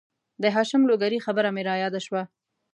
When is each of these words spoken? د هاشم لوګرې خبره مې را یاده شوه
د 0.41 0.43
هاشم 0.55 0.81
لوګرې 0.89 1.19
خبره 1.25 1.49
مې 1.55 1.63
را 1.67 1.75
یاده 1.83 1.99
شوه 2.05 2.23